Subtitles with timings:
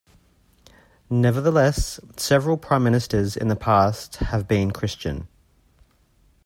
[1.11, 5.27] Nevertheless, several Prime Ministers in the past have been Christian.